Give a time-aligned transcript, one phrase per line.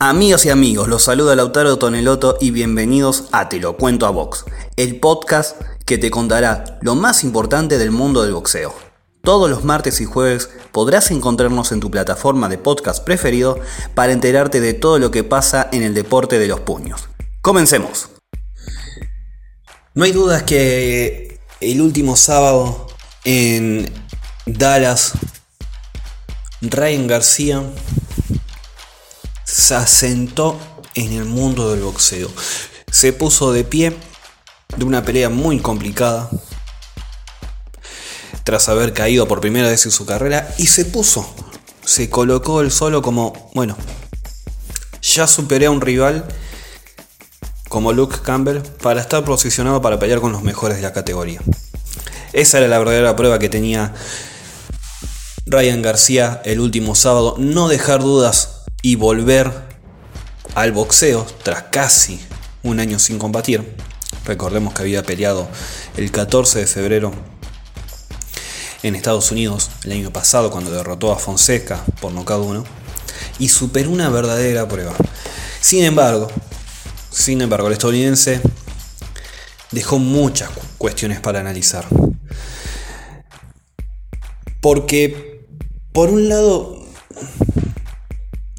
[0.00, 4.44] Amigos y amigos, los saluda Lautaro Toneloto y bienvenidos a Te lo cuento a Box,
[4.76, 8.72] el podcast que te contará lo más importante del mundo del boxeo.
[9.24, 13.58] Todos los martes y jueves podrás encontrarnos en tu plataforma de podcast preferido
[13.96, 17.08] para enterarte de todo lo que pasa en el deporte de los puños.
[17.40, 18.08] Comencemos.
[19.94, 22.86] No hay dudas que el último sábado
[23.24, 23.92] en
[24.46, 25.14] Dallas,
[26.60, 27.64] Ryan García
[29.50, 30.58] se asentó
[30.94, 32.28] en el mundo del boxeo.
[32.90, 33.96] Se puso de pie
[34.76, 36.28] de una pelea muy complicada
[38.44, 41.26] tras haber caído por primera vez en su carrera y se puso,
[41.84, 43.76] se colocó él solo como, bueno,
[45.00, 46.26] ya superé a un rival
[47.70, 51.40] como Luke Campbell para estar posicionado para pelear con los mejores de la categoría.
[52.34, 53.94] Esa era la verdadera prueba que tenía
[55.46, 58.57] Ryan García el último sábado, no dejar dudas
[58.88, 59.52] y volver
[60.54, 62.18] al boxeo tras casi
[62.62, 63.76] un año sin combatir.
[64.24, 65.46] Recordemos que había peleado
[65.98, 67.12] el 14 de febrero
[68.82, 72.64] en Estados Unidos el año pasado cuando derrotó a Fonseca por nocaut 1
[73.38, 74.94] y superó una verdadera prueba.
[75.60, 76.28] Sin embargo,
[77.10, 78.40] sin embargo, el estadounidense
[79.70, 80.48] dejó muchas
[80.78, 81.84] cuestiones para analizar.
[84.62, 85.44] Porque,
[85.92, 86.78] por un lado,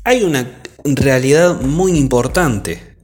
[0.04, 2.98] hay una realidad muy importante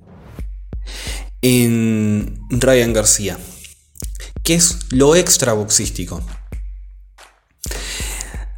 [1.41, 3.37] en Ryan García,
[4.43, 6.21] que es lo extra boxístico.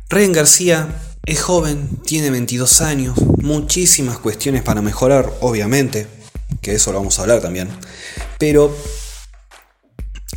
[0.10, 6.08] Ryan García es joven, tiene 22 años, muchísimas cuestiones para mejorar, obviamente,
[6.62, 7.70] que eso lo vamos a hablar también,
[8.40, 8.74] pero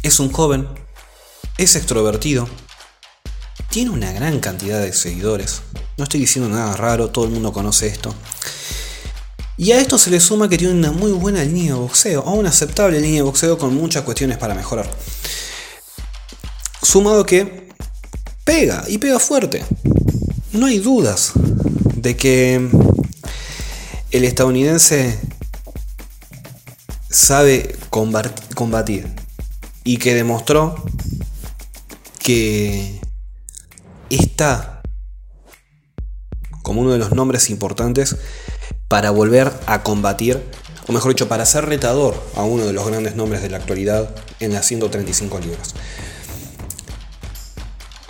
[0.02, 0.66] es un joven,
[1.58, 2.48] es extrovertido,
[3.70, 5.62] tiene una gran cantidad de seguidores,
[5.96, 8.14] no estoy diciendo nada raro, todo el mundo conoce esto.
[9.56, 12.32] Y a esto se le suma que tiene una muy buena línea de boxeo, o
[12.32, 14.90] una aceptable línea de boxeo con muchas cuestiones para mejorar.
[16.82, 17.68] Sumado que
[18.44, 19.64] pega y pega fuerte.
[20.52, 21.32] No hay dudas
[21.94, 22.68] de que
[24.10, 25.16] el estadounidense
[27.08, 29.06] sabe combatir
[29.84, 30.82] y que demostró
[32.18, 33.00] que
[34.10, 34.82] está
[36.62, 38.16] como uno de los nombres importantes
[38.88, 40.42] para volver a combatir,
[40.86, 44.14] o mejor dicho, para ser retador a uno de los grandes nombres de la actualidad
[44.40, 45.74] en las 135 libras.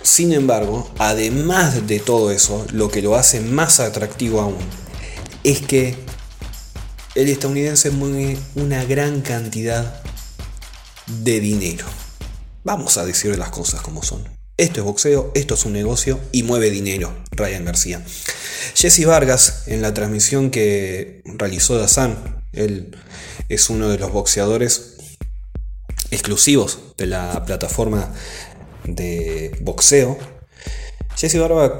[0.01, 4.57] Sin embargo, además de todo eso, lo que lo hace más atractivo aún
[5.43, 5.95] es que
[7.15, 10.01] el estadounidense mueve una gran cantidad
[11.07, 11.85] de dinero.
[12.63, 14.40] Vamos a decir las cosas como son.
[14.57, 18.03] Esto es boxeo, esto es un negocio y mueve dinero, Ryan García.
[18.75, 22.95] Jesse Vargas, en la transmisión que realizó Dazan, él
[23.49, 24.97] es uno de los boxeadores
[26.11, 28.13] exclusivos de la plataforma
[28.83, 30.17] de boxeo.
[31.15, 31.71] Jesse Vargas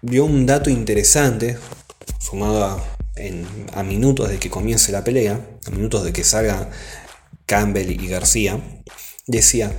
[0.00, 1.58] dio un dato interesante,
[2.18, 2.84] sumado a,
[3.74, 6.70] a minutos de que comience la pelea, a minutos de que salga
[7.46, 8.60] Campbell y García.
[9.30, 9.72] Decía,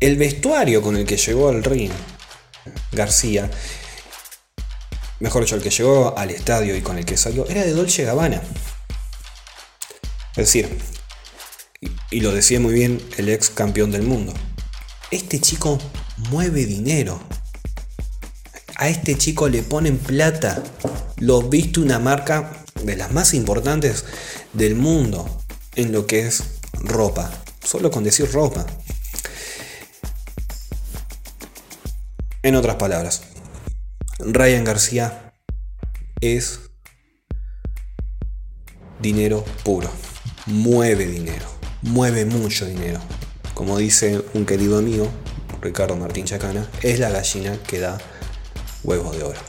[0.00, 1.92] el vestuario con el que llegó al ring
[2.90, 3.48] García
[5.20, 8.04] mejor dicho, el que llegó al estadio y con el que salió, era de Dolce
[8.04, 8.42] Gabbana.
[10.30, 10.68] Es decir,
[12.10, 14.34] y, lo decía muy bien el ex campeón del mundo,
[15.10, 15.78] este chico
[16.30, 17.20] mueve dinero.
[18.76, 20.62] A este chico le ponen plata.
[21.18, 24.04] Lo viste una marca de las más importantes
[24.52, 25.40] del mundo
[25.76, 26.42] en lo que es
[26.74, 27.30] ropa.
[27.64, 28.66] Solo con decir ropa.
[32.46, 33.22] En otras palabras,
[34.20, 35.32] Ryan García
[36.20, 36.60] es
[39.00, 39.90] dinero puro.
[40.46, 41.44] Mueve dinero.
[41.82, 43.00] Mueve mucho dinero.
[43.52, 45.08] Como dice un querido amigo,
[45.60, 47.98] Ricardo Martín Chacana, es la gallina que da
[48.84, 49.40] huevos de oro.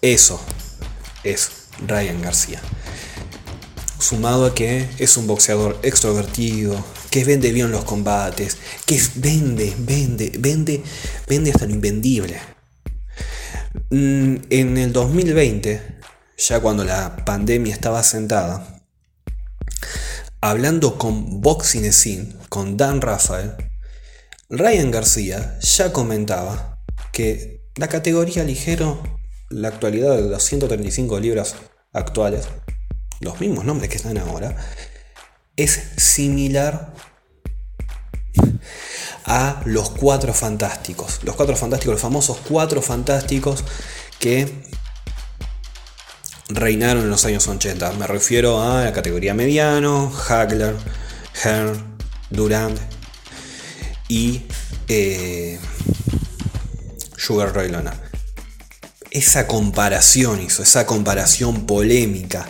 [0.00, 0.40] Eso
[1.24, 2.62] es Ryan García.
[3.98, 10.32] Sumado a que es un boxeador extrovertido, que vende bien los combates, que vende, vende,
[10.38, 10.82] vende,
[11.28, 12.38] vende hasta lo invendible.
[13.90, 15.82] Mm, en el 2020,
[16.38, 18.82] ya cuando la pandemia estaba sentada,
[20.40, 23.54] hablando con Boxing Scene, con Dan Rafael,
[24.48, 29.02] Ryan García ya comentaba que la categoría ligero,
[29.50, 31.56] la actualidad de las 135 libras
[31.92, 32.46] actuales,
[33.20, 34.56] los mismos nombres que están ahora,
[35.56, 36.94] es similar
[39.24, 41.20] a los cuatro fantásticos.
[41.24, 43.64] Los cuatro fantásticos, los famosos cuatro fantásticos
[44.20, 44.52] que
[46.48, 47.92] reinaron en los años 80.
[47.94, 50.76] Me refiero a la categoría mediano, Hagler,
[51.42, 51.96] Hearn,
[52.30, 52.78] Durant
[54.08, 54.42] y
[54.88, 55.58] eh,
[57.16, 57.98] Sugar Ray Leonard.
[59.10, 62.46] Esa comparación hizo, esa comparación polémica,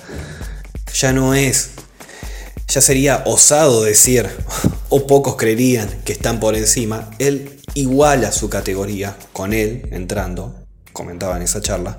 [0.93, 1.71] ya no es,
[2.69, 4.29] ya sería osado decir,
[4.89, 11.37] o pocos creerían que están por encima, él iguala su categoría con él entrando, comentaba
[11.37, 11.99] en esa charla,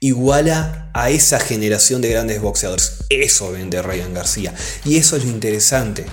[0.00, 3.04] iguala a esa generación de grandes boxeadores.
[3.10, 4.54] Eso vende Ryan García.
[4.84, 6.06] Y eso es lo interesante.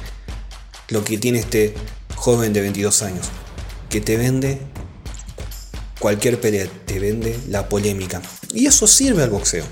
[0.90, 1.74] Lo que tiene este
[2.16, 3.28] joven de 22 años.
[3.90, 4.60] Que te vende
[6.00, 6.68] cualquier pelea.
[6.86, 8.22] Te vende la polémica.
[8.54, 9.66] Y eso sirve al boxeo.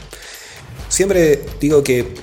[0.88, 2.14] Siempre digo que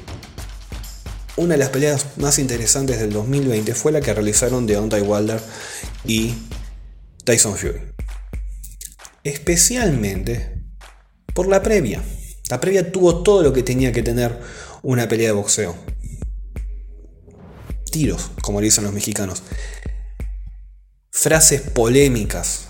[1.37, 5.41] una de las peleas más interesantes del 2020 fue la que realizaron Deontay Wilder
[6.05, 6.35] y
[7.25, 7.81] Tyson Fury.
[9.25, 10.63] Especialmente
[11.35, 12.03] por la previa.
[12.51, 14.39] La previa tuvo todo lo que tenía que tener
[14.83, 15.75] una pelea de boxeo.
[17.91, 19.43] Tiros, como dicen los mexicanos.
[21.11, 22.69] Frases polémicas.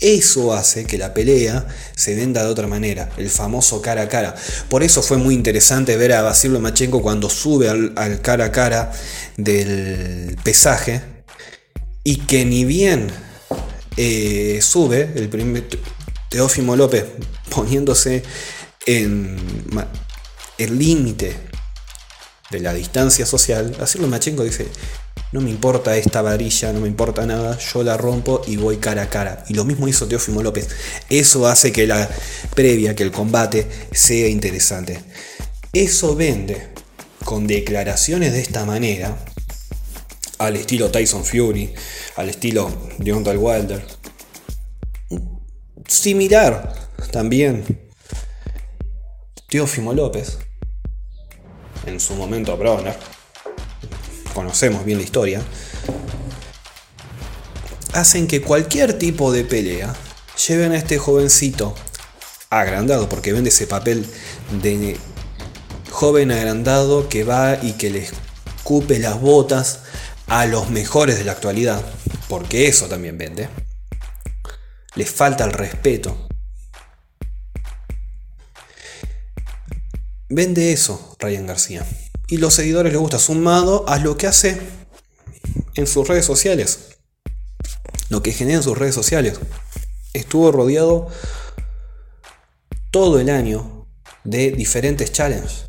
[0.00, 4.34] Eso hace que la pelea se venda de otra manera, el famoso cara a cara.
[4.68, 8.92] Por eso fue muy interesante ver a Basilio Machenko cuando sube al, cara a cara
[9.36, 11.02] del pesaje
[12.02, 13.08] y que ni bien
[13.98, 15.68] eh, sube el primer,
[16.30, 17.04] Teófimo López
[17.50, 18.22] poniéndose
[18.86, 19.36] en
[20.56, 21.36] el límite
[22.50, 24.68] de la distancia social, lo Machenko dice,
[25.32, 29.02] no me importa esta varilla, no me importa nada, yo la rompo y voy cara
[29.02, 29.44] a cara.
[29.48, 30.68] Y lo mismo hizo Teófimo López.
[31.08, 32.08] Eso hace que la
[32.54, 35.00] previa, que el combate sea interesante.
[35.72, 36.70] Eso vende
[37.24, 39.16] con declaraciones de esta manera,
[40.38, 41.72] al estilo Tyson Fury,
[42.16, 43.84] al estilo Deontay Wilder,
[45.86, 46.74] similar
[47.12, 47.90] también
[49.48, 50.38] Teófimo López,
[51.86, 52.96] en su momento Broner,
[54.34, 55.42] conocemos bien la historia,
[57.92, 59.94] hacen que cualquier tipo de pelea
[60.46, 61.74] lleven a este jovencito
[62.50, 64.06] agrandado, porque vende ese papel
[64.62, 64.96] de
[65.90, 68.08] joven agrandado que va y que le
[68.56, 69.80] escupe las botas
[70.26, 71.82] a los mejores de la actualidad,
[72.28, 73.48] porque eso también vende
[74.94, 76.28] les falta el respeto.
[80.28, 81.86] Vende eso Ryan García.
[82.30, 84.60] Y los seguidores les gusta, sumado a lo que hace
[85.74, 86.96] en sus redes sociales.
[88.08, 89.40] Lo que genera en sus redes sociales.
[90.12, 91.08] Estuvo rodeado
[92.92, 93.86] todo el año
[94.24, 95.66] de diferentes challenges.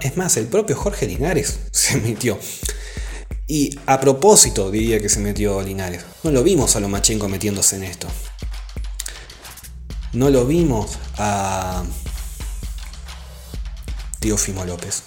[0.00, 2.38] Es más, el propio Jorge Linares se metió.
[3.48, 6.04] Y a propósito diría que se metió Linares.
[6.22, 8.06] No lo vimos a Lomachenko metiéndose en esto.
[10.12, 11.84] No lo vimos a
[14.24, 15.02] Teófimo López.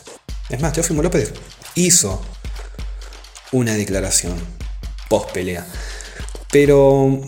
[0.48, 1.34] Es más, Teófimo López
[1.74, 2.22] hizo
[3.52, 4.36] una declaración
[5.10, 5.66] post pelea.
[6.52, 7.20] Pero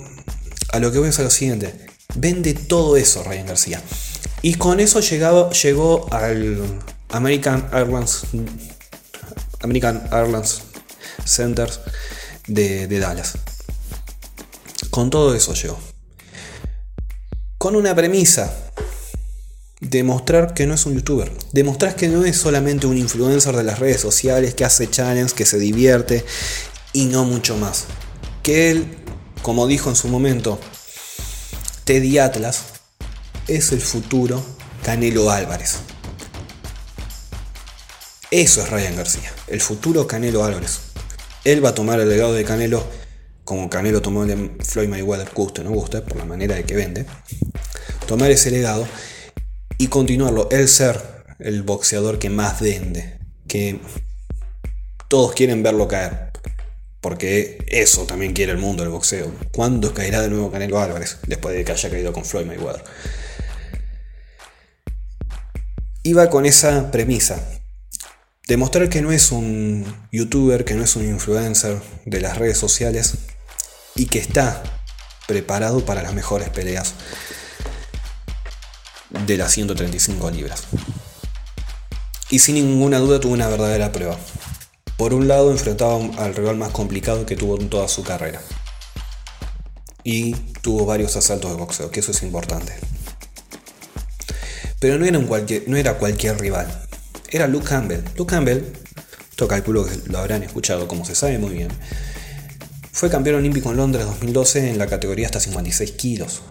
[0.71, 1.88] a lo que voy a hacer lo siguiente.
[2.13, 3.81] Vende todo eso Ryan García.
[4.44, 6.63] Y con eso llegado, llegó al
[7.09, 8.21] American Airlines
[9.62, 10.62] American Airlines
[11.25, 11.80] centers
[12.45, 13.33] de, Dallas.
[14.92, 15.80] Con todo eso llegó.
[17.57, 18.69] Con una premisa.
[19.81, 21.31] Demostrar que no es un youtuber.
[21.54, 25.45] Demostrar que no es solamente un influencer de las redes sociales que hace challenges, que
[25.45, 26.26] se divierte
[26.92, 27.86] y no mucho más.
[28.44, 28.88] Que él,
[29.42, 30.59] como dijo en su momento
[31.86, 32.64] Teddy Atlas,
[33.48, 34.44] es el futuro
[34.83, 35.78] Canelo Álvarez.
[38.31, 40.80] Eso es Ryan García, el futuro Canelo Álvarez.
[41.45, 42.86] Él va a tomar el legado de Canelo,
[43.45, 46.66] como Canelo tomó el de Floyd Mayweather, guste o no guste, por la manera de
[46.66, 47.06] que vende.
[48.06, 48.86] Tomar ese legado
[49.80, 50.50] y continuarlo.
[50.52, 51.02] Él ser
[51.40, 53.18] el boxeador que más vende,
[53.48, 53.80] que
[55.07, 56.30] todos quieren verlo caer.
[57.02, 59.33] Porque eso también quiere el mundo del boxeo.
[59.54, 61.18] ¿Cuándo caerá de nuevo Canelo Álvarez?
[61.26, 62.83] Después de que haya caído con Floyd Mayweather.
[66.04, 67.42] Iba con esa premisa.
[68.50, 73.14] Demostrar que no es un youtuber, que no es un influencer de las redes sociales
[73.95, 74.62] y que está
[75.26, 76.95] preparado para las mejores peleas
[79.09, 80.63] de las 135 libras.
[82.30, 84.18] Y sin ninguna duda tuvo una verdadera prueba.
[84.97, 88.42] Por un lado enfrentaba al rival más complicado que tuvo en toda su carrera.
[90.04, 92.73] Y tuvo varios asaltos de boxeo, que eso es importante.
[94.80, 96.89] Pero no era, cualquier, no era cualquier rival
[97.31, 98.01] era Luke Campbell.
[98.18, 98.63] Luke Campbell,
[99.30, 101.69] esto calculo que lo habrán escuchado como se sabe muy bien,
[102.92, 106.42] fue campeón olímpico en Londres 2012 en la categoría hasta 56 kilos.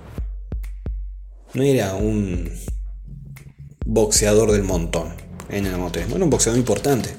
[1.59, 2.49] No era un
[3.85, 5.13] boxeador del montón
[5.49, 7.17] en el amateurismo, era un boxeador importante.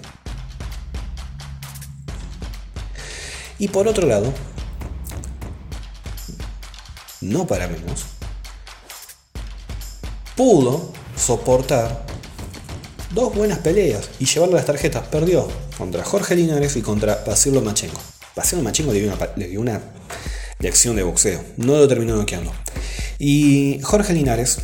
[3.58, 4.34] Y por otro lado,
[7.19, 7.69] no para
[10.38, 12.05] pudo soportar
[13.12, 15.05] dos buenas peleas y llevarle las tarjetas.
[15.10, 18.00] Perdió contra Jorge Linares y contra Basil Lomachenko.
[18.38, 19.81] Basil Lomachenko le dio, una, le dio una
[20.60, 21.43] lección de boxeo.
[21.58, 22.53] No lo terminó noqueando.
[23.20, 24.60] Y Jorge Linares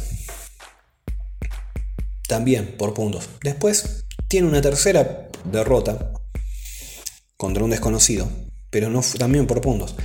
[2.27, 3.29] también por puntos.
[3.43, 6.13] Después tiene una tercera derrota
[7.37, 8.29] contra un desconocido,
[8.69, 9.95] pero no también por puntos.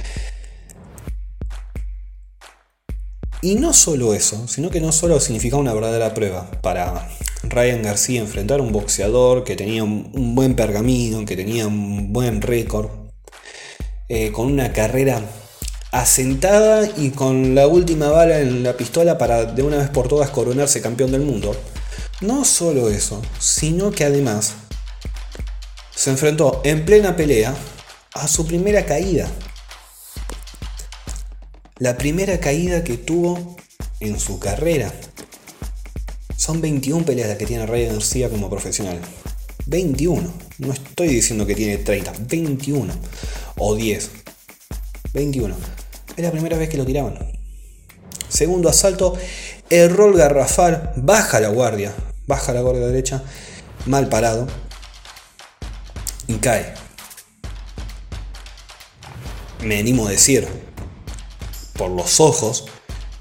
[3.40, 7.08] Y no solo eso, sino que no solo significaba una verdadera prueba para
[7.44, 12.42] Ryan García enfrentar a un boxeador que tenía un buen pergamino, que tenía un buen
[12.42, 12.90] récord,
[14.08, 15.22] eh, con una carrera
[15.92, 20.30] asentada y con la última bala en la pistola para de una vez por todas
[20.30, 21.56] coronarse campeón del mundo.
[22.20, 24.54] No solo eso, sino que además
[25.94, 27.54] se enfrentó en plena pelea
[28.14, 29.28] a su primera caída.
[31.78, 33.56] La primera caída que tuvo
[34.00, 34.92] en su carrera.
[36.36, 39.00] Son 21 peleas las que tiene Ryan García como profesional.
[39.66, 40.32] 21.
[40.58, 42.12] No estoy diciendo que tiene 30.
[42.28, 42.92] 21.
[43.58, 44.10] O 10.
[45.12, 45.54] 21.
[46.20, 47.18] Es la primera vez que lo tiraban.
[48.28, 49.16] Segundo asalto.
[49.70, 50.92] Error garrafal.
[50.96, 51.94] Baja la guardia.
[52.26, 53.22] Baja la guardia derecha.
[53.86, 54.46] Mal parado.
[56.26, 56.74] Y cae.
[59.62, 60.46] Me animo a decir.
[61.78, 62.66] Por los ojos.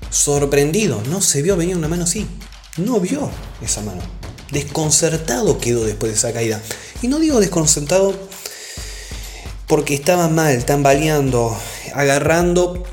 [0.10, 1.02] Sorprendido.
[1.10, 2.28] No se vio venir una mano así
[2.80, 3.30] no vio
[3.62, 4.02] esa mano.
[4.52, 6.62] Desconcertado quedó después de esa caída.
[7.02, 8.29] Y no digo desconcertado
[9.70, 11.56] porque estaba mal, tambaleando,
[11.94, 12.84] agarrando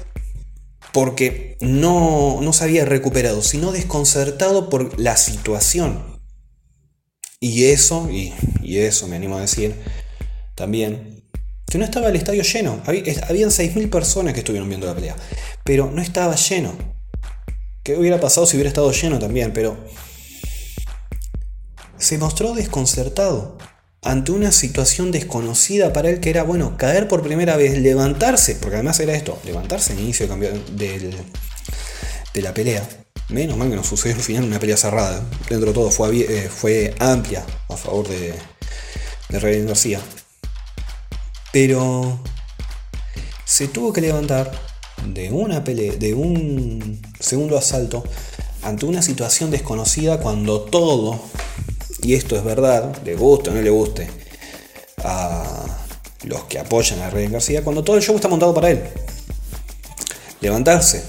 [0.92, 6.20] porque no, no se había recuperado, sino desconcertado por la situación.
[7.40, 9.74] Y eso, y, eso me animo a decir
[10.54, 11.24] también,
[11.66, 12.82] que no estaba el estadio lleno.
[12.84, 15.16] habían 6.000 personas que estuvieron viendo la pelea,
[15.64, 16.76] pero no estaba lleno.
[17.84, 19.54] ¿Qué hubiera pasado si hubiera estado lleno también?
[19.54, 19.78] Pero
[21.96, 23.56] se mostró desconcertado
[24.06, 28.76] ante una situación desconocida para él que era, bueno, caer por primera vez, levantarse, porque
[28.76, 31.14] además era esto, levantarse en inicio de,
[32.32, 32.88] de la pelea.
[33.28, 35.20] Menos mal que no sucedió al final una pelea cerrada.
[35.50, 38.34] Dentro de todo fue, eh, fue amplia a favor de,
[39.28, 40.00] de Rey García.
[41.52, 42.20] Pero
[43.44, 44.52] se tuvo que levantar
[45.04, 48.04] de una pelea, de un segundo asalto
[48.62, 51.20] ante una situación desconocida cuando todo,
[52.06, 54.08] y esto es verdad, le guste o no le guste
[55.02, 55.66] a
[56.22, 58.84] los que apoyan a Rey García, cuando todo el show está montado para él.
[60.40, 61.02] Levantarse,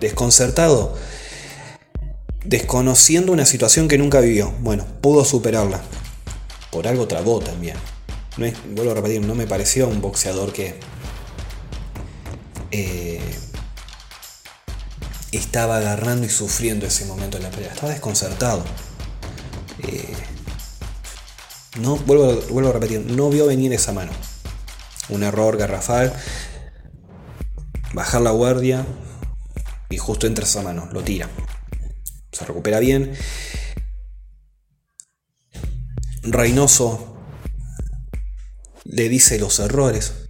[0.00, 0.96] desconcertado,
[2.44, 4.52] desconociendo una situación que nunca vivió.
[4.58, 5.80] Bueno, pudo superarla.
[6.72, 7.76] Por algo trabó también.
[8.36, 10.74] No vuelvo a repetir, no me pareció un boxeador que
[12.72, 13.20] eh,
[15.30, 17.72] estaba agarrando y sufriendo ese momento de la pelea.
[17.72, 18.64] Estaba desconcertado.
[21.80, 24.12] No, vuelvo, vuelvo a repetir, no vio venir esa mano.
[25.08, 26.12] Un error garrafal.
[27.92, 28.86] Bajar la guardia
[29.90, 31.28] y justo entra esa mano, lo tira.
[32.32, 33.14] Se recupera bien.
[36.22, 37.16] Reynoso
[38.84, 40.24] le dice los errores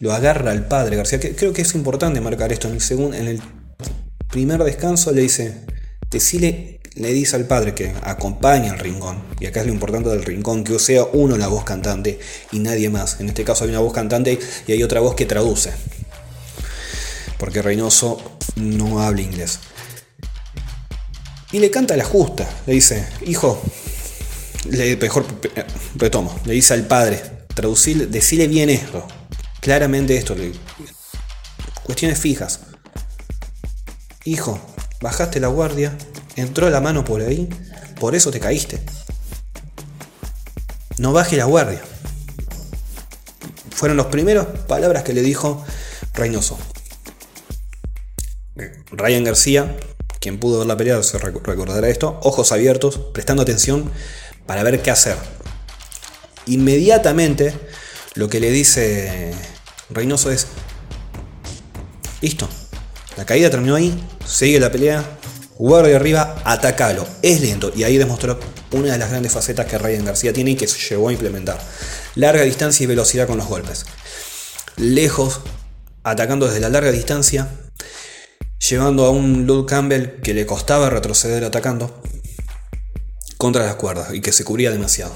[0.00, 1.18] lo agarra al padre García.
[1.20, 2.68] creo que es importante marcar esto.
[2.68, 3.42] En el, segundo, en el
[4.28, 5.66] primer descanso le dice,
[6.10, 9.22] decile, le dice al padre que acompaña al rincón.
[9.40, 12.18] Y acá es lo importante del rincón, que sea uno la voz cantante
[12.52, 13.20] y nadie más.
[13.20, 15.72] En este caso hay una voz cantante y hay otra voz que traduce.
[17.38, 18.20] Porque Reynoso
[18.56, 19.60] no habla inglés.
[21.52, 22.48] Y le canta la justa.
[22.66, 23.60] Le dice, hijo,
[24.68, 25.24] le, mejor
[25.94, 27.22] retomo, le dice al padre,
[27.54, 29.06] traducir, decile bien esto
[29.60, 30.34] claramente esto.
[31.84, 32.60] Cuestiones fijas.
[34.24, 34.60] Hijo,
[35.00, 35.96] bajaste la guardia,
[36.40, 37.48] entró la mano por ahí,
[37.98, 38.80] por eso te caíste.
[40.96, 41.80] No baje la guardia.
[43.70, 45.64] Fueron las primeras palabras que le dijo
[46.14, 46.58] Reynoso.
[48.90, 49.76] Ryan García,
[50.20, 53.90] quien pudo ver la pelea, se recordará esto, ojos abiertos, prestando atención
[54.46, 55.16] para ver qué hacer.
[56.46, 57.54] Inmediatamente
[58.14, 59.32] lo que le dice
[59.90, 60.46] Reynoso es,
[62.20, 62.48] listo,
[63.16, 65.17] la caída terminó ahí, sigue la pelea,
[65.58, 68.38] guardia arriba, atacalo, es lento y ahí demostró
[68.72, 71.58] una de las grandes facetas que Ryan García tiene y que se llegó a implementar.
[72.14, 73.84] Larga distancia y velocidad con los golpes.
[74.76, 75.40] Lejos,
[76.04, 77.48] atacando desde la larga distancia
[78.58, 82.02] llevando a un Luke Campbell que le costaba retroceder atacando
[83.36, 85.14] contra las cuerdas y que se cubría demasiado.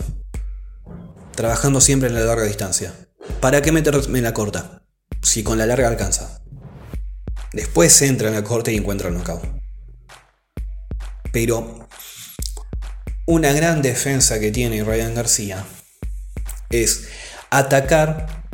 [1.34, 2.94] Trabajando siempre en la larga distancia.
[3.40, 4.82] ¿Para qué meterme en la corta?
[5.22, 6.42] Si con la larga alcanza.
[7.52, 9.62] Después entra en la corta y encuentra el knockout.
[11.32, 11.88] Pero
[13.26, 15.64] una gran defensa que tiene Ryan García
[16.70, 17.08] es
[17.50, 18.44] atacar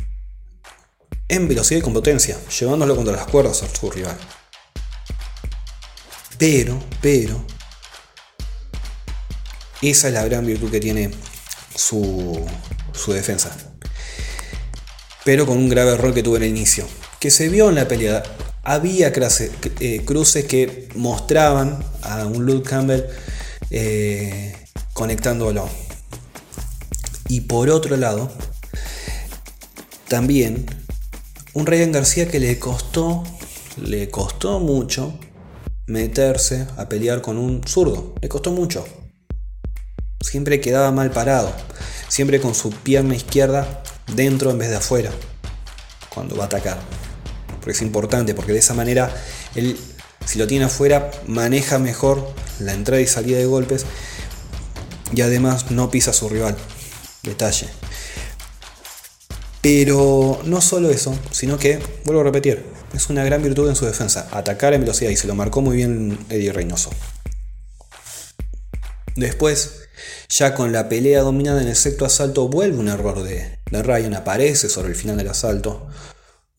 [1.28, 4.16] en velocidad y con potencia, llevándolo contra las cuerdas a su rival.
[6.38, 7.44] Pero, pero,
[9.82, 11.10] esa es la gran virtud que tiene
[11.74, 12.46] su,
[12.92, 13.56] su defensa.
[15.24, 16.88] Pero con un grave error que tuvo en el inicio.
[17.20, 18.22] Que se vio en la pelea.
[18.62, 19.12] Había
[19.80, 23.04] eh, cruces que mostraban a un Luke Campbell
[23.70, 24.54] eh,
[24.92, 25.68] conectándolo.
[27.28, 28.30] Y por otro lado,
[30.08, 30.66] también
[31.52, 33.24] un Ryan García que le costó,
[33.76, 35.18] le costó mucho
[35.86, 38.14] meterse a pelear con un zurdo.
[38.20, 38.86] Le costó mucho.
[40.20, 41.52] Siempre quedaba mal parado.
[42.08, 43.82] Siempre con su pierna izquierda
[44.14, 45.10] dentro en vez de afuera.
[46.08, 46.78] Cuando va a atacar.
[47.68, 49.14] Porque es importante, porque de esa manera
[49.54, 49.78] él,
[50.24, 53.84] si lo tiene afuera, maneja mejor la entrada y salida de golpes.
[55.12, 56.56] Y además no pisa a su rival.
[57.22, 57.66] Detalle.
[59.60, 63.84] Pero no solo eso, sino que, vuelvo a repetir, es una gran virtud en su
[63.84, 66.88] defensa, atacar en velocidad y se lo marcó muy bien Eddie Reynoso.
[69.14, 69.80] Después,
[70.30, 74.14] ya con la pelea dominada en el sexto asalto, vuelve un error de, de Ryan,
[74.14, 75.86] aparece sobre el final del asalto,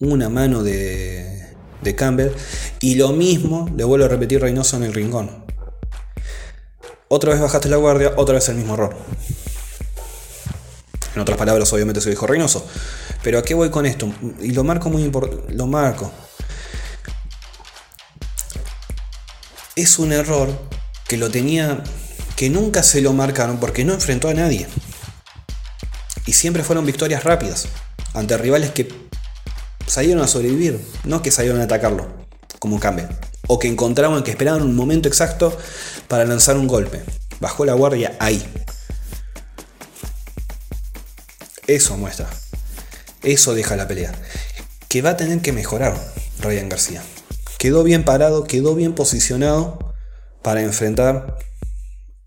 [0.01, 2.31] una mano de, de Campbell
[2.79, 5.43] y lo mismo le vuelve a repetir Reynoso en el rincón.
[7.09, 8.95] Otra vez bajaste la guardia, otra vez el mismo error.
[11.15, 12.65] En otras palabras, obviamente se dijo Reynoso.
[13.23, 14.13] Pero ¿a qué voy con esto?
[14.39, 15.53] Y lo marco muy importante.
[15.53, 16.11] Lo marco.
[19.75, 20.49] Es un error
[21.07, 21.83] que lo tenía.
[22.37, 24.67] que nunca se lo marcaron porque no enfrentó a nadie.
[26.25, 27.67] Y siempre fueron victorias rápidas.
[28.13, 29.08] Ante rivales que
[29.89, 30.79] salieron a sobrevivir.
[31.03, 32.07] No que salieron a atacarlo.
[32.59, 33.07] Como Campbell.
[33.47, 35.55] O que encontraban que esperaban un momento exacto
[36.07, 37.01] para lanzar un golpe.
[37.39, 38.45] Bajó la guardia ahí.
[41.67, 42.29] Eso muestra.
[43.23, 44.13] Eso deja la pelea.
[44.87, 45.95] Que va a tener que mejorar
[46.39, 47.03] Ryan García.
[47.57, 49.93] Quedó bien parado, quedó bien posicionado
[50.41, 51.37] para enfrentar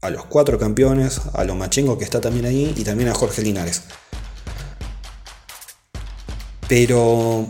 [0.02, 3.82] a los cuatro campeones, a Lomachenko que está también ahí y también a Jorge Linares.
[6.72, 7.48] Pero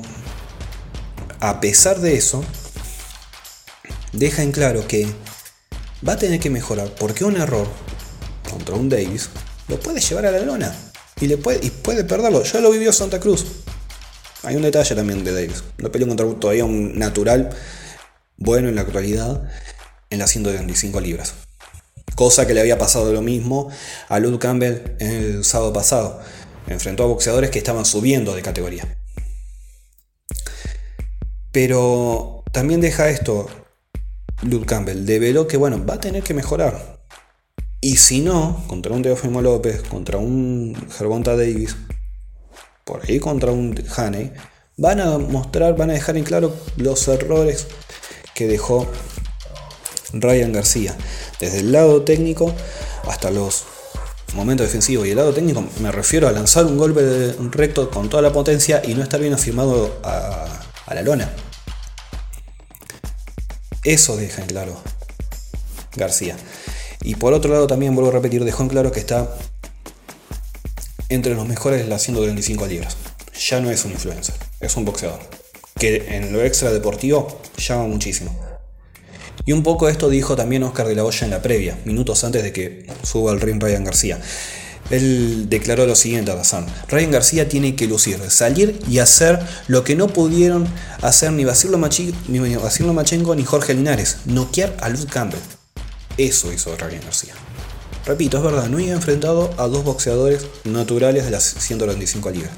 [1.38, 2.44] a pesar de eso,
[4.12, 5.06] deja en claro que
[6.06, 7.68] va a tener que mejorar porque un error
[8.50, 9.30] contra un Davis
[9.68, 10.74] lo puede llevar a la lona
[11.20, 11.70] y, le puede,
[12.02, 12.42] perderlo.
[12.42, 13.46] Ya lo vivió Santa Cruz.
[14.42, 15.62] Hay un detalle también de Davis.
[15.78, 17.50] No peleó contra todavía un natural
[18.38, 19.48] bueno en la actualidad
[20.10, 21.34] en las 125 libras.
[22.16, 23.70] Cosa que le había pasado lo mismo
[24.08, 26.20] a Luke Campbell el sábado pasado.
[26.66, 28.98] Enfrentó a boxeadores que estaban subiendo de categoría.
[31.52, 33.46] Pero también deja esto
[34.42, 35.06] Luke Campbell.
[35.06, 37.00] Develó que bueno, va a tener que mejorar.
[37.80, 41.76] Y si no, contra un Teofimo López, contra un Gervonta Davis,
[42.84, 44.32] por ahí contra un Haney,
[44.76, 47.66] van a mostrar, van a dejar en claro los errores
[48.34, 48.88] que dejó
[50.12, 50.96] Ryan García.
[51.40, 52.54] Desde el lado técnico
[53.08, 53.64] hasta los
[54.34, 55.06] momentos defensivos.
[55.06, 58.82] Y el lado técnico me refiero a lanzar un golpe recto con toda la potencia
[58.84, 61.30] y no estar bien afirmado a, a la lona.
[63.84, 64.80] Eso deja en claro
[65.96, 66.36] García.
[67.02, 69.36] Y por otro lado también vuelvo a repetir, dejó en claro que está
[71.08, 72.96] entre los mejores de las 135 libras.
[73.48, 75.20] Ya no es un influencer, es un boxeador.
[75.78, 78.34] Que en lo extra deportivo llama muchísimo.
[79.44, 82.42] Y un poco esto dijo también Oscar de la Hoya en la previa, minutos antes
[82.44, 84.20] de que suba al ring Ryan García.
[84.92, 86.66] Él declaró lo siguiente a Razan.
[86.88, 90.68] Ryan García tiene que lucir, salir y hacer lo que no pudieron
[91.00, 95.40] hacer ni Basilio Machenko ni Jorge Linares, noquear a Luke Campbell.
[96.18, 97.32] Eso hizo Ryan García.
[98.04, 102.52] Repito, es verdad, no había enfrentado a dos boxeadores naturales de las 125 libras.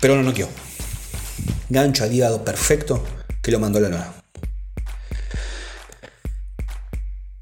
[0.00, 0.48] Pero lo noqueó.
[1.68, 3.02] Gancho al hígado perfecto
[3.42, 4.14] que lo mandó a la lona.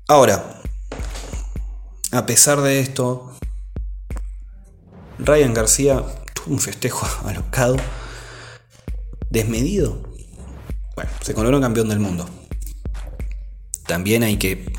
[0.09, 0.63] Ahora,
[2.15, 3.34] a pesar de esto,
[5.19, 7.77] Ryan García tuvo un festejo alocado,
[9.31, 10.03] desmedido.
[10.95, 12.29] Bueno, se coronó campeón del mundo
[13.87, 14.73] también hay que...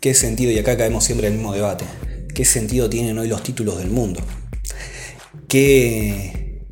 [0.00, 0.50] ¿Qué sentido?
[0.50, 1.84] Y acá caemos siempre en el mismo debate.
[2.34, 4.20] ¿Qué sentido tienen hoy los títulos del mundo?
[5.46, 6.62] ¿Qué,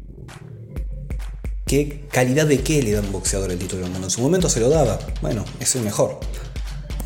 [1.66, 4.06] ¿Qué calidad de qué le da un boxeador el título del mundo?
[4.06, 4.98] En su momento se lo daba.
[5.20, 6.20] Bueno, es el mejor.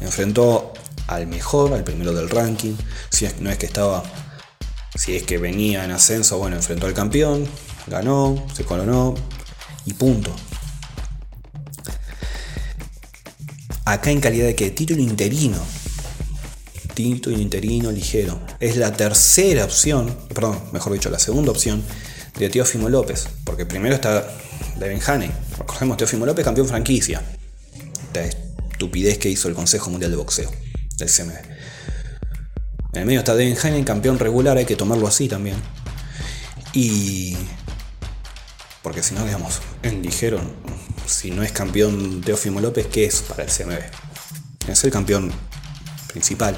[0.01, 0.73] Enfrentó
[1.09, 2.75] al mejor, al primero del ranking.
[3.11, 4.05] Si no es que estaba.
[4.95, 7.47] Si es que venía en ascenso, bueno, enfrentó al campeón,
[7.87, 9.15] ganó, se coronó
[9.85, 10.35] y punto.
[13.85, 14.71] Acá en calidad de qué?
[14.71, 15.59] Título interino.
[16.95, 18.41] Título interino ligero.
[18.61, 21.83] Es la tercera opción, perdón, mejor dicho, la segunda opción
[22.39, 23.29] de Teófimo López.
[23.45, 24.29] Porque primero está
[24.79, 25.31] Devin Haney.
[25.59, 27.23] Recordemos, Teófimo López, campeón franquicia.
[28.15, 30.51] La estupidez que hizo el Consejo Mundial de Boxeo
[30.99, 31.62] del CMB.
[32.93, 35.57] En el medio está Devin Haney, campeón regular, hay que tomarlo así también.
[36.75, 37.35] Y.
[38.83, 39.61] Porque si no, digamos,
[40.03, 40.39] ligero,
[41.07, 43.79] si no es campeón Teófimo López, ¿qué es para el CMB?
[44.69, 45.33] Es el campeón
[46.09, 46.55] principal.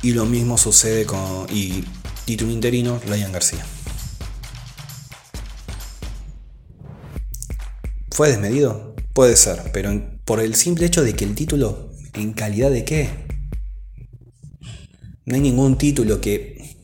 [0.00, 1.46] Y lo mismo sucede con.
[1.50, 1.84] Y
[2.24, 3.66] título interino, Ryan García.
[8.10, 8.94] ¿Fue desmedido?
[9.12, 9.92] Puede ser, pero
[10.24, 13.25] por el simple hecho de que el título, ¿en calidad de qué?
[15.26, 16.78] No hay ningún título que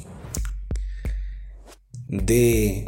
[2.08, 2.84] dé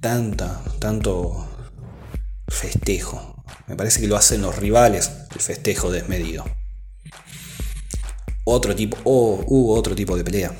[0.00, 1.48] tanta, tanto
[2.48, 3.44] festejo.
[3.68, 6.44] Me parece que lo hacen los rivales, el festejo desmedido.
[8.44, 10.52] Otro tipo, o hubo otro tipo de pelea.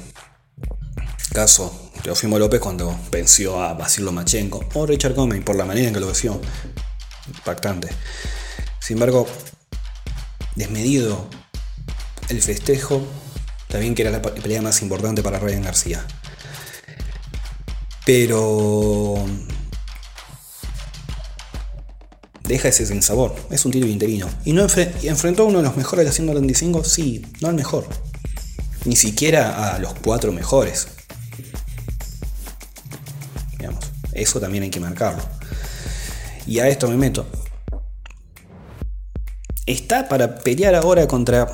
[1.33, 5.95] Caso Teofimo López cuando venció a Basilio Machenko o Richard Comey por la manera en
[5.95, 6.41] que lo venció
[7.27, 7.89] impactante.
[8.79, 9.27] Sin embargo,
[10.55, 11.29] desmedido
[12.29, 13.05] el festejo,
[13.75, 16.07] también que era la pelea más importante para Ryan García.
[18.07, 19.17] Pero
[22.45, 23.35] deja ese sin sabor.
[23.51, 24.29] Es un título interino.
[24.45, 27.89] Y no enfrentó a uno de los mejores de la 135, sí, no al mejor.
[28.85, 30.87] Ni siquiera a los cuatro mejores.
[33.59, 35.25] Digamos, eso también hay que marcarlo.
[36.47, 37.27] Y a esto me meto.
[39.67, 41.53] Está para pelear ahora contra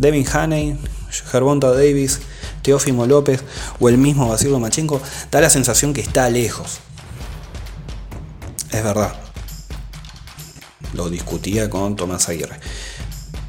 [0.00, 0.76] Devin Haney,
[1.20, 2.20] Gervonta Davis,
[2.62, 3.42] Teófimo López
[3.78, 5.00] o el mismo Basilio Machenko.
[5.30, 6.78] Da la sensación que está lejos.
[8.70, 9.14] Es verdad.
[10.94, 12.58] Lo discutía con Tomás Aguirre,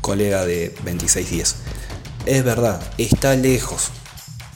[0.02, 1.56] colega de 2610.
[2.26, 3.90] Es verdad, está lejos.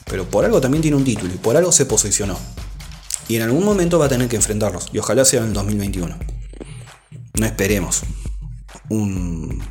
[0.06, 2.38] Pero por algo también tiene un título y por algo se posicionó.
[3.28, 4.88] Y en algún momento va a tener que enfrentarlos.
[4.92, 6.18] Y ojalá sea en el 2021.
[7.34, 8.02] No esperemos
[8.88, 9.62] un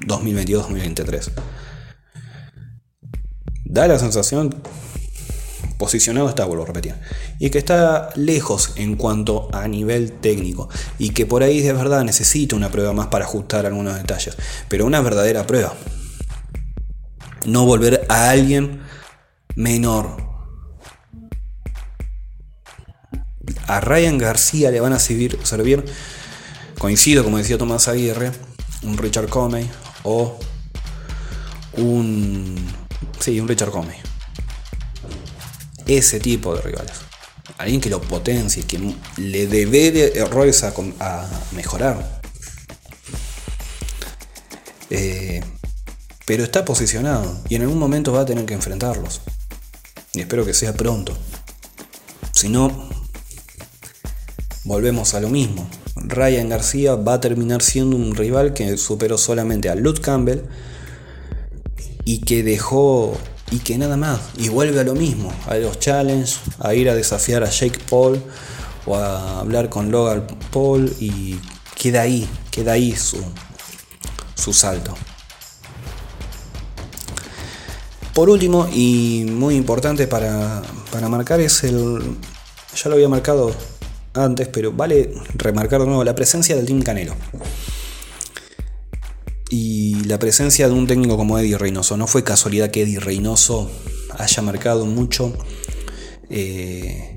[0.00, 1.30] 2022-2023.
[3.68, 4.54] Da la sensación,
[5.76, 6.94] posicionado está, vuelvo a repetir,
[7.40, 12.04] y que está lejos en cuanto a nivel técnico, y que por ahí de verdad
[12.04, 14.36] necesita una prueba más para ajustar algunos detalles,
[14.68, 15.74] pero una verdadera prueba.
[17.44, 18.82] No volver a alguien
[19.56, 20.24] menor,
[23.66, 25.84] a Ryan García le van a servir, servir
[26.78, 28.30] coincido, como decía Tomás Aguirre,
[28.84, 29.68] un Richard Comey
[30.04, 30.38] o
[31.76, 32.85] un.
[33.20, 33.96] Sí, un Richard Comey.
[35.86, 36.92] Ese tipo de rivales.
[37.58, 42.20] Alguien que lo potencie, que le debe errores a, a mejorar.
[44.90, 45.42] Eh,
[46.26, 49.20] pero está posicionado y en algún momento va a tener que enfrentarlos.
[50.12, 51.16] Y espero que sea pronto.
[52.32, 52.88] Si no,
[54.64, 55.68] volvemos a lo mismo.
[55.94, 60.42] Ryan García va a terminar siendo un rival que superó solamente a Luke Campbell
[62.06, 63.18] y que dejó
[63.50, 66.94] y que nada más y vuelve a lo mismo, a los challenges, a ir a
[66.94, 68.22] desafiar a Jake Paul
[68.86, 71.36] o a hablar con Logan Paul y
[71.74, 73.18] queda ahí, queda ahí su,
[74.36, 74.94] su salto.
[78.14, 82.16] Por último y muy importante para, para marcar es el,
[82.74, 83.52] ya lo había marcado
[84.14, 87.14] antes, pero vale remarcar de nuevo la presencia del Team Canelo.
[89.48, 91.96] Y la presencia de un técnico como Eddie Reynoso.
[91.96, 93.70] No fue casualidad que Eddie Reynoso
[94.18, 95.32] haya marcado mucho.
[96.28, 97.14] Eh,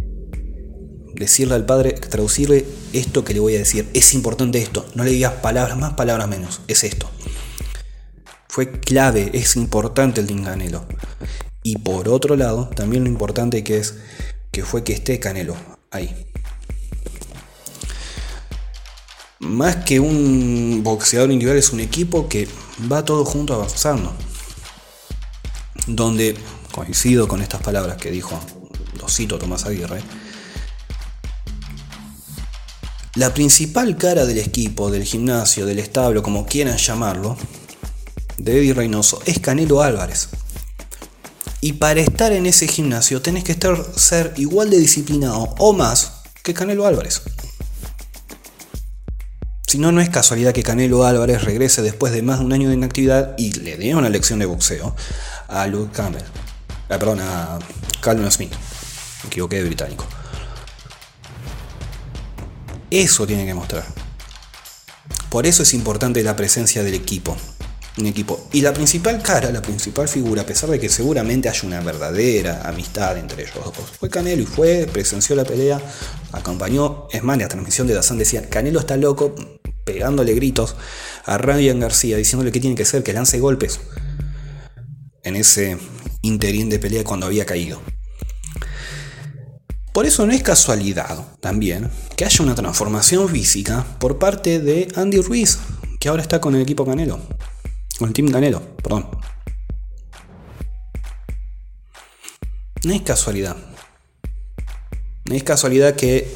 [1.15, 3.89] decirle al padre, traducirle esto que le voy a decir.
[3.93, 4.85] Es importante esto.
[4.95, 6.61] No le digas palabras más, palabras menos.
[6.67, 7.09] Es esto.
[8.47, 10.85] Fue clave, es importante el Team Canelo.
[11.63, 13.95] Y por otro lado, también lo importante que es
[14.51, 15.55] que fue que esté Canelo
[15.91, 16.28] ahí
[19.39, 22.47] más que un boxeador individual, es un equipo que
[22.91, 24.13] va todo junto avanzando.
[25.87, 26.35] Donde,
[26.71, 28.39] coincido con estas palabras que dijo,
[28.99, 30.01] lo cito Tomás Aguirre,
[33.15, 37.37] la principal cara del equipo, del gimnasio, del establo, como quieran llamarlo,
[38.37, 40.29] de Eddie Reynoso, es Canelo Álvarez.
[41.61, 46.21] Y para estar en ese gimnasio tenés que estar, ser igual de disciplinado o más
[46.43, 47.21] que Canelo Álvarez.
[49.69, 52.69] Si no, no es casualidad que Canelo Álvarez regrese después de más de un año
[52.69, 54.95] de inactividad y le dé una lección de boxeo
[55.47, 56.23] a Luke Campbell.
[56.89, 57.59] Ah, perdón, a
[58.01, 58.51] Calvin Smith.
[59.21, 60.07] Me equivoqué de británico.
[62.89, 63.85] Eso tiene que mostrar.
[65.29, 67.37] Por eso es importante la presencia del equipo.
[67.99, 68.47] Un equipo.
[68.53, 72.61] Y la principal cara, la principal figura, a pesar de que seguramente haya una verdadera
[72.63, 75.81] amistad entre ellos dos, fue Canelo y fue, presenció la pelea,
[76.31, 77.07] acompañó.
[77.11, 79.35] Es más, la transmisión de Dazan decía: Canelo está loco,
[79.83, 80.77] pegándole gritos
[81.25, 83.81] a Ryan García, diciéndole que tiene que ser, que lance golpes.
[85.23, 85.77] En ese
[86.21, 87.81] interín de pelea cuando había caído.
[89.91, 95.19] Por eso no es casualidad también que haya una transformación física por parte de Andy
[95.19, 95.59] Ruiz,
[95.99, 97.19] que ahora está con el equipo Canelo.
[98.01, 99.09] El Team Canelo, perdón.
[102.83, 103.57] No es casualidad.
[105.25, 106.33] No es casualidad que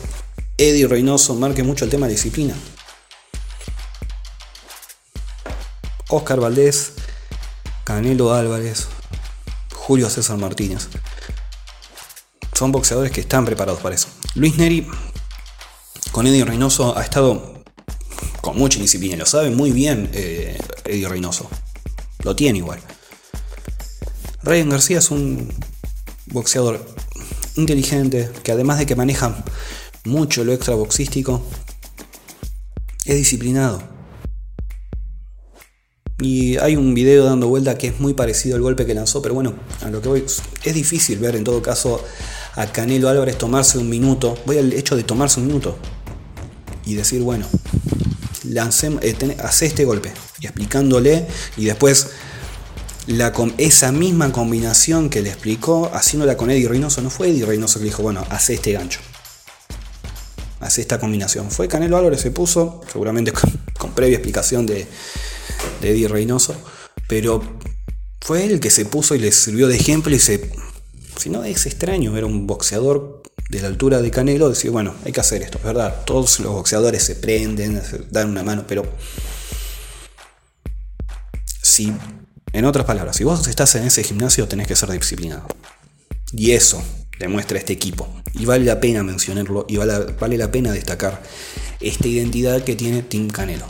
[0.58, 2.56] Eddie Reynoso marque mucho el tema de disciplina.
[6.10, 6.93] Oscar Valdés,
[7.84, 8.88] Canelo Álvarez,
[9.73, 10.89] Julio César Martínez
[12.63, 14.08] son boxeadores que están preparados para eso.
[14.36, 14.88] Luis Neri
[16.12, 17.52] con Eddie Reynoso ha estado
[18.41, 21.49] con mucha disciplina, lo sabe muy bien eh, Eddie Reynoso.
[22.23, 22.79] Lo tiene igual.
[24.43, 25.53] Ryan García es un
[26.27, 26.86] boxeador
[27.55, 29.43] inteligente que además de que maneja
[30.05, 31.41] mucho lo extra boxístico,
[33.05, 33.81] es disciplinado.
[36.19, 39.33] Y hay un video dando vuelta que es muy parecido al golpe que lanzó, pero
[39.33, 40.25] bueno, a lo que voy,
[40.63, 42.01] es difícil ver en todo caso
[42.55, 45.77] a Canelo Álvarez tomarse un minuto, voy al hecho de tomarse un minuto
[46.86, 47.45] y decir, bueno,
[48.57, 52.09] eh, hace este golpe y explicándole y después
[53.07, 57.79] la, esa misma combinación que le explicó haciéndola con Eddie Reynoso, no fue Eddie Reynoso
[57.79, 58.99] que le dijo, bueno, hace este gancho.
[60.61, 61.51] Hace esta combinación.
[61.51, 63.33] Fue Canelo Álvarez, se puso, seguramente
[63.77, 64.87] con, previa explicación de,
[65.81, 66.55] de Eddie Reynoso,
[67.09, 67.43] pero
[68.21, 70.49] fue él que se puso y le sirvió de ejemplo y se
[71.17, 75.12] si no, es extraño ver un boxeador de la altura de Canelo decir, bueno, hay
[75.12, 76.03] que hacer esto, es verdad.
[76.06, 78.86] Todos los boxeadores se prenden, dan una mano, pero
[81.62, 81.93] si,
[82.51, 85.47] en otras palabras, si vos estás en ese gimnasio, tenés que ser disciplinado.
[86.32, 86.84] Y eso
[87.19, 88.08] demuestra este equipo.
[88.34, 91.21] Y vale la pena mencionarlo y vale, la pena destacar
[91.79, 93.65] esta identidad que tiene Team Canelo.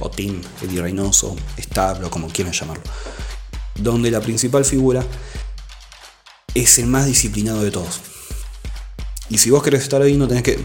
[0.00, 2.82] O Team Eddie Reynoso, Establo, como quieran llamarlo.
[3.76, 5.04] Donde la principal figura
[6.54, 8.00] es el más disciplinado de todos.
[9.28, 10.58] Y si vos querés estar ahí, no, tenés que,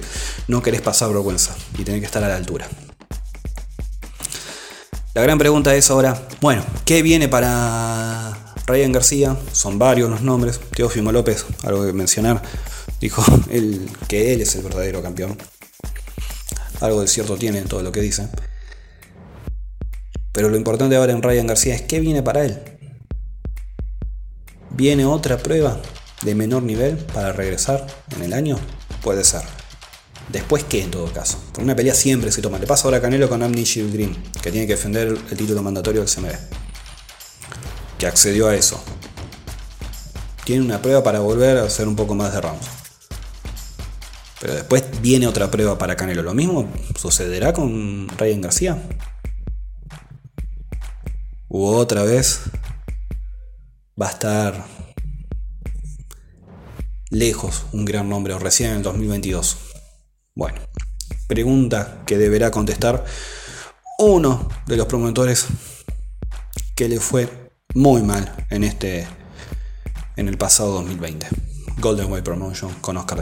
[0.47, 2.67] no querés pasar vergüenza y tenés que estar a la altura.
[5.13, 9.38] La gran pregunta es ahora, bueno, ¿qué viene para Ryan García?
[9.52, 10.60] Son varios los nombres.
[10.74, 12.41] Teófimo López, algo que mencionar,
[13.00, 15.38] dijo él, que él es el verdadero campeón.
[16.80, 18.30] Algo de cierto tiene en todo lo que dice.
[20.32, 22.60] Pero lo importante ahora en Ryan García es qué viene para él.
[24.69, 25.80] ¿Viene otra prueba
[26.23, 28.57] de menor nivel para regresar en el año?
[29.01, 29.41] Puede ser.
[30.29, 31.38] Después, ¿qué en todo caso?
[31.53, 32.57] Por una pelea siempre se toma.
[32.57, 36.01] Le pasa ahora a Canelo con Amni Green, que tiene que defender el título mandatorio
[36.01, 36.31] del CMB.
[37.97, 38.81] Que accedió a eso.
[40.45, 42.67] Tiene una prueba para volver a hacer un poco más de rounds.
[44.39, 46.23] Pero después viene otra prueba para Canelo.
[46.23, 48.81] ¿Lo mismo sucederá con Ryan García?
[51.47, 52.39] ¿U otra vez
[54.01, 54.65] va a estar
[57.12, 59.58] lejos un gran nombre o recién en el 2022?
[60.34, 60.60] Bueno,
[61.28, 63.06] pregunta que deberá contestar
[64.00, 65.45] uno de los promotores
[66.76, 67.30] que le fue
[67.76, 69.08] muy mal en este
[70.15, 71.28] en el pasado 2020.
[71.78, 73.21] Golden Way Promotion con Oscar.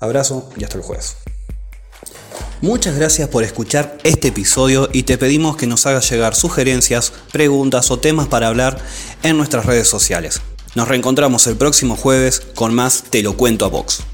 [0.00, 1.16] Abrazo y hasta el jueves.
[2.60, 7.90] Muchas gracias por escuchar este episodio y te pedimos que nos hagas llegar sugerencias, preguntas
[7.90, 8.78] o temas para hablar
[9.24, 10.40] en nuestras redes sociales.
[10.74, 14.11] Nos reencontramos el próximo jueves con más Te lo cuento a Vox.